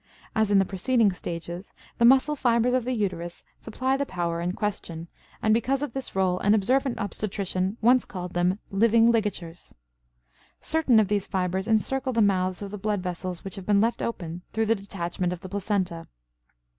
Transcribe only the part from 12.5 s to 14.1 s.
of the blood vessels which have been left